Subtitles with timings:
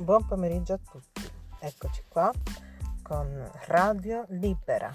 [0.00, 1.28] Buon pomeriggio a tutti.
[1.58, 2.30] Eccoci qua
[3.02, 4.92] con Radio Libera.